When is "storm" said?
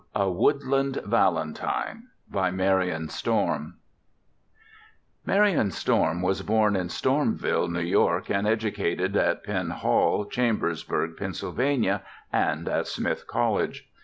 3.09-3.75, 5.69-6.23